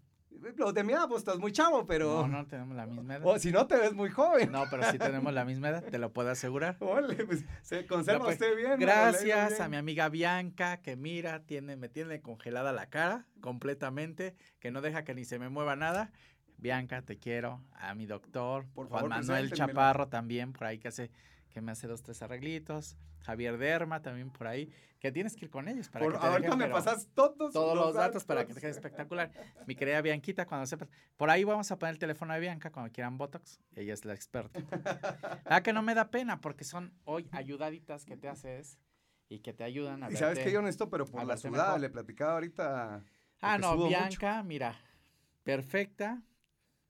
[0.57, 2.27] Los de mi edad, pues estás muy chavo, pero.
[2.27, 3.27] No, no tenemos la misma edad.
[3.27, 4.53] O si no, te ves muy joven.
[4.53, 6.77] No, pero sí tenemos la misma edad, te lo puedo asegurar.
[6.81, 8.79] Ole, pues se conserva pues, usted bien.
[8.79, 14.71] Gracias a mi amiga Bianca, que mira, tiene, me tiene congelada la cara completamente, que
[14.71, 16.13] no deja que ni se me mueva nada.
[16.59, 17.63] Bianca, te quiero.
[17.73, 21.11] A mi doctor, por Juan Manuel Chaparro también, por ahí que hace,
[21.49, 22.97] que me hace dos, tres arreglitos.
[23.21, 26.57] Javier Derma también por ahí, que tienes que ir con ellos para que te ahorita
[26.57, 29.31] me pasas todos, todos los, datos, para que te quede espectacular.
[29.67, 32.93] Mi querida Bianquita, cuando sepas, por ahí vamos a poner el teléfono de Bianca cuando
[32.93, 34.61] quieran Botox, ella es la experta.
[35.45, 38.79] ah, que no me da pena porque son hoy ayudaditas que te haces
[39.29, 41.91] y que te ayudan a Y sabes que yo honesto, pero por la ciudad, le
[41.91, 43.05] platicaba ahorita.
[43.41, 44.81] Ah, no, Bianca, mira,
[45.45, 46.23] perfecta,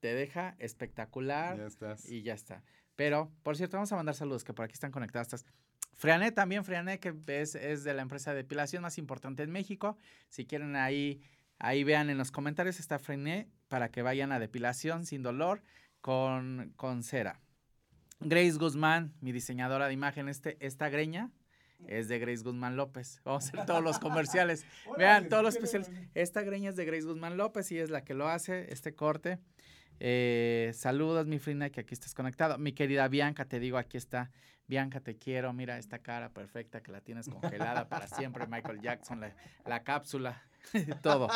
[0.01, 1.59] te deja espectacular.
[1.59, 2.09] Ya estás.
[2.09, 2.63] Y ya está.
[2.99, 5.47] Pero, por cierto, vamos a mandar saludos que por aquí están conectadas.
[5.95, 9.97] Freané también, Freané, que es, es, de la empresa de depilación más importante en México.
[10.29, 11.23] Si quieren ahí,
[11.61, 15.63] ahí vean en los comentarios, está Freané para que vayan a depilación sin dolor
[16.01, 17.39] con, con cera.
[18.19, 21.31] Grace Guzmán, mi diseñadora de imagen, este, esta greña
[21.87, 23.21] es de Grace Guzmán López.
[23.23, 24.67] Vamos a hacer todos los comerciales.
[24.99, 25.89] Vean todos los especiales.
[26.15, 29.39] Esta greña es de Grace Guzmán López y es la que lo hace, este corte.
[30.01, 32.59] Eh, saludos, mi Frina, que aquí estás conectado.
[32.59, 34.31] Mi querida Bianca, te digo, aquí está.
[34.67, 35.53] Bianca, te quiero.
[35.53, 38.47] Mira esta cara perfecta que la tienes congelada para siempre.
[38.47, 39.21] Michael Jackson,
[39.65, 40.43] la, cápsula,
[41.03, 41.29] todo.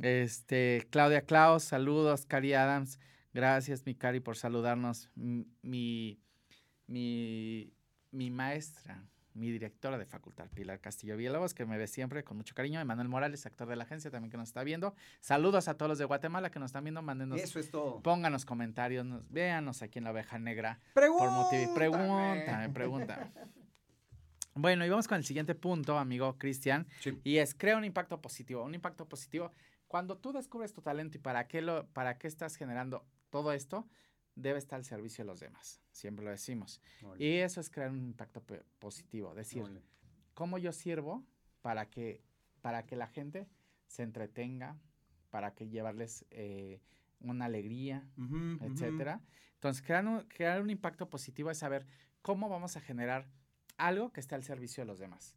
[0.00, 2.26] Este, Claudia Klaus, saludos.
[2.26, 3.00] Cari Adams,
[3.32, 5.10] gracias, mi Cari, por saludarnos.
[5.14, 6.20] Mi,
[6.86, 7.72] mi,
[8.10, 9.02] mi maestra,
[9.34, 13.08] mi directora de facultad, Pilar Castillo Villalobos, que me ve siempre con mucho cariño, Emanuel
[13.08, 14.94] Morales, actor de la agencia también que nos está viendo.
[15.20, 17.40] Saludos a todos los de Guatemala que nos están viendo, mándenos.
[17.40, 18.00] Eso es todo.
[18.02, 20.80] Pónganos comentarios, nos, véanos aquí en la oveja negra.
[20.94, 21.68] Pregúntame.
[21.74, 23.32] Pregúntame, pregúntame.
[24.54, 26.86] bueno, y vamos con el siguiente punto, amigo Cristian,
[27.24, 28.62] y es crea un impacto positivo.
[28.64, 29.52] Un impacto positivo,
[29.88, 33.86] cuando tú descubres tu talento y para qué, lo, para qué estás generando todo esto,
[34.34, 35.81] debe estar al servicio de los demás.
[35.92, 36.80] Siempre lo decimos.
[37.18, 38.42] Y eso es crear un impacto
[38.78, 39.34] positivo.
[39.34, 39.62] Decir,
[40.34, 41.24] ¿cómo yo sirvo
[41.60, 42.22] para que,
[42.60, 43.46] para que la gente
[43.86, 44.76] se entretenga,
[45.30, 46.80] para que llevarles eh,
[47.20, 48.08] una alegría,
[48.60, 49.20] etcétera?
[49.54, 51.86] Entonces, crear un, crear un impacto positivo es saber
[52.22, 53.28] cómo vamos a generar
[53.76, 55.36] algo que esté al servicio de los demás.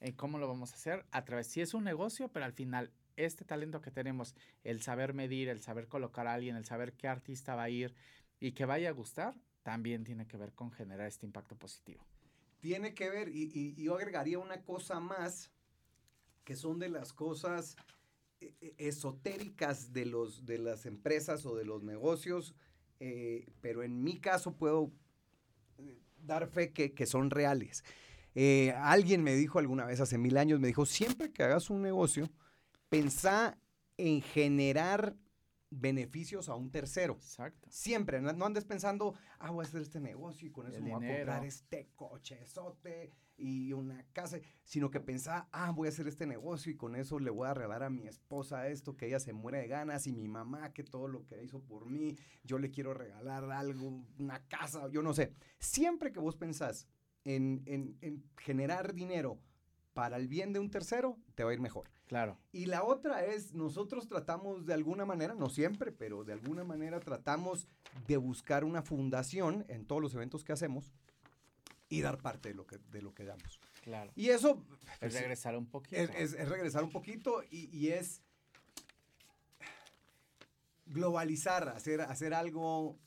[0.00, 1.06] Eh, ¿Cómo lo vamos a hacer?
[1.10, 5.14] A través, si es un negocio, pero al final este talento que tenemos, el saber
[5.14, 7.94] medir, el saber colocar a alguien, el saber qué artista va a ir,
[8.38, 9.34] y que vaya a gustar,
[9.66, 12.06] también tiene que ver con generar este impacto positivo.
[12.60, 15.50] Tiene que ver, y, yo agregaría una cosa más,
[16.44, 17.76] que son de las cosas
[18.40, 22.54] eh, eh, esotéricas de, los, de las empresas o de los negocios,
[23.00, 24.92] eh, pero en mi caso puedo
[26.24, 27.82] dar fe que, son reales.
[28.76, 32.30] alguien me dijo alguna vez hace mil años, me dijo, siempre que hagas un negocio,
[32.88, 33.58] pensá
[33.96, 35.16] en generar
[35.70, 37.14] beneficios a un tercero.
[37.14, 37.68] Exacto.
[37.70, 40.84] Siempre, no no andes pensando, ah, voy a hacer este negocio y con eso El
[40.84, 45.90] me voy a comprar este cochezote y una casa, sino que pensaba, ah, voy a
[45.90, 49.06] hacer este negocio y con eso le voy a regalar a mi esposa esto, que
[49.08, 52.16] ella se muere de ganas y mi mamá que todo lo que hizo por mí,
[52.44, 55.32] yo le quiero regalar algo, una casa, yo no sé.
[55.58, 56.88] Siempre que vos pensás
[57.24, 59.38] en, en- en generar dinero
[59.96, 61.88] para el bien de un tercero, te va a ir mejor.
[62.06, 62.38] Claro.
[62.52, 67.00] Y la otra es, nosotros tratamos de alguna manera, no siempre, pero de alguna manera
[67.00, 67.66] tratamos
[68.06, 70.92] de buscar una fundación en todos los eventos que hacemos
[71.88, 73.58] y dar parte de lo que, de lo que damos.
[73.82, 74.12] Claro.
[74.14, 75.96] Y eso Es pues, regresar un poquito.
[75.96, 78.20] es, es- es regresar un poquito y, y es
[80.84, 82.98] globalizar, hacer, hacer algo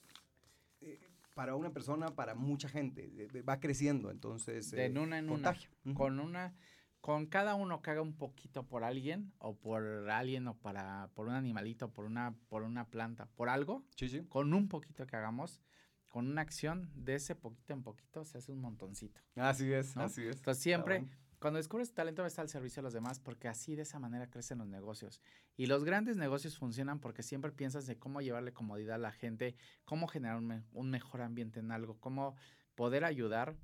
[0.82, 1.00] eh,
[1.36, 3.10] para una persona, para mucha gente.
[3.48, 4.72] Va creciendo, entonces...
[4.72, 5.56] de eh, en una en una.
[5.94, 6.54] Con una,
[7.02, 11.28] con cada uno que haga un poquito por alguien, o por alguien, o para, por
[11.28, 14.24] un animalito, por una, por una planta, por algo, Sí, sí.
[14.28, 15.62] con un poquito que hagamos,
[16.10, 19.22] con una acción, de ese poquito en poquito, se hace un montoncito.
[19.36, 20.04] Así es, ¿no?
[20.04, 20.38] así es.
[20.38, 21.06] Entonces siempre,
[21.40, 24.00] cuando descubres talento, va a estar al servicio de los demás, porque así de esa
[24.00, 25.22] manera crecen los negocios.
[25.56, 29.56] Y los grandes negocios funcionan porque siempre piensas de cómo llevarle comodidad a la gente,
[29.86, 32.36] cómo generar un, me- un mejor ambiente en algo, cómo
[32.76, 33.56] poder ayudar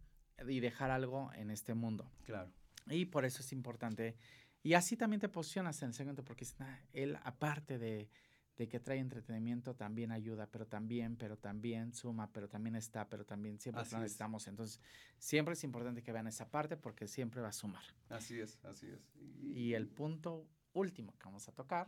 [0.48, 2.10] y dejar algo en este mundo.
[2.24, 2.52] Claro.
[2.88, 4.16] Y por eso es importante.
[4.64, 8.10] Y así también te posicionas en el segmento, porque dices, "Ah, él, aparte de,
[8.58, 13.26] de que trae entretenimiento, también ayuda, pero también, pero también suma, pero también está, pero
[13.26, 14.04] también siempre Así lo es.
[14.04, 14.48] necesitamos.
[14.48, 14.80] Entonces,
[15.18, 17.84] siempre es importante que vean esa parte porque siempre va a sumar.
[18.10, 19.00] Así es, así es.
[19.42, 21.88] Y el punto último que vamos a tocar,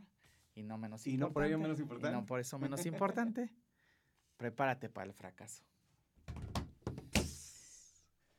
[0.56, 1.30] y no menos Y importante.
[1.30, 2.18] no por ello menos y importante.
[2.18, 3.54] no por eso menos importante,
[4.38, 5.64] prepárate para el fracaso.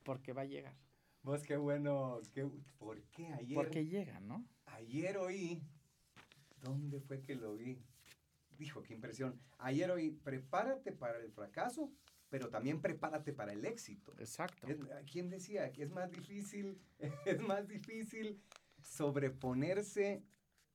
[0.04, 0.74] Porque va a llegar.
[1.28, 3.54] Vos qué bueno, qué, ¿por qué ayer?
[3.54, 4.46] Porque llega, ¿no?
[4.64, 5.62] Ayer oí,
[6.62, 7.82] ¿dónde fue que lo vi?
[8.56, 9.38] Dijo, qué impresión.
[9.58, 11.92] Ayer oí, prepárate para el fracaso,
[12.30, 14.14] pero también prepárate para el éxito.
[14.18, 14.66] Exacto.
[14.68, 14.78] Es-
[15.12, 16.80] ¿Quién decía que es más difícil,
[17.26, 18.40] es más difícil
[18.82, 20.24] sobreponerse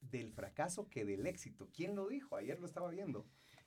[0.01, 1.67] del fracaso que del éxito?
[1.73, 2.35] ¿Quién lo dijo?
[2.35, 3.25] Ayer lo estaba viendo.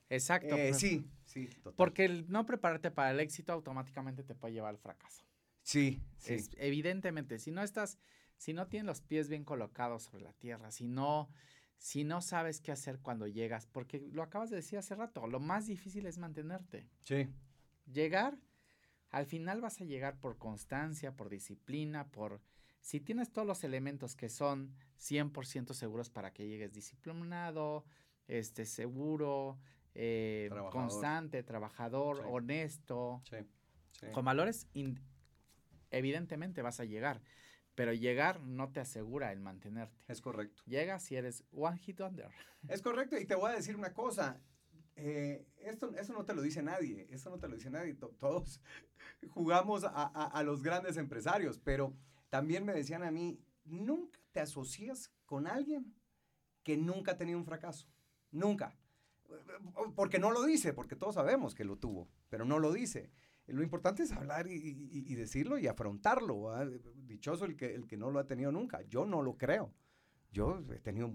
[0.09, 0.55] Exacto.
[0.55, 1.75] Eh, pre- sí, sí, total.
[1.75, 5.25] Porque el no prepararte para el éxito automáticamente te puede llevar al fracaso.
[5.67, 6.35] Sí, sí.
[6.35, 7.99] Es- evidentemente, si no estás,
[8.37, 11.29] si no tienes los pies bien colocados sobre la tierra, si no,
[11.77, 15.41] si no sabes qué hacer cuando llegas, porque lo acabas de decir hace rato, lo
[15.41, 16.89] más difícil es mantenerte.
[17.03, 17.29] sí.
[17.93, 18.39] Llegar,
[19.11, 22.41] al final vas a llegar por constancia, por disciplina, por...
[22.81, 27.85] Si tienes todos los elementos que son 100% seguros para que llegues disciplinado,
[28.29, 29.59] este, seguro,
[29.95, 30.73] eh, Trabajador.
[30.73, 32.23] constante, trabajador, Sí.
[32.27, 33.37] honesto, Sí,
[34.01, 34.07] sí.
[34.13, 35.01] con valores, in-
[35.97, 37.23] evidentemente vas a llegar,
[37.75, 39.97] pero llegar no te asegura el mantenerte.
[40.09, 40.63] Es correcto.
[40.67, 42.31] Llegas si eres one hit wonder.
[42.69, 44.41] Es correcto, y te voy a decir una cosa.
[44.97, 47.95] eh, esto, eso no te lo dice nadie, eso no te lo dice nadie.
[47.95, 48.61] To- todos
[49.31, 51.95] jugamos a, a- a los grandes empresarios, pero
[52.31, 55.95] también me decían a mí, nunca te asocias con alguien
[56.63, 57.89] que nunca ha tenido un fracaso.
[58.31, 58.77] Nunca.
[59.95, 63.11] Porque no lo dice, porque todos sabemos que lo tuvo, pero no lo dice.
[63.47, 66.43] Lo importante es hablar y, decirlo y afrontarlo.
[66.43, 66.67] ¿va?
[66.67, 68.83] Dichoso el que, el que no lo ha tenido nunca.
[68.83, 69.73] Yo no lo creo.
[70.33, 71.07] Yo he tenido